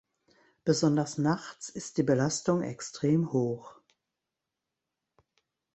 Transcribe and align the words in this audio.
Besonders 0.63 1.19
nachts 1.19 1.69
ist 1.69 1.99
die 1.99 2.01
Belastung 2.01 2.63
extrem 2.63 3.33
hoch. 3.33 3.75